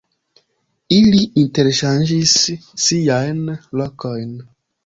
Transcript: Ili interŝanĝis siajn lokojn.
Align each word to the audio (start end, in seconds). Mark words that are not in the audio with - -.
Ili 0.95 1.19
interŝanĝis 1.43 2.35
siajn 2.89 3.55
lokojn. 3.83 4.35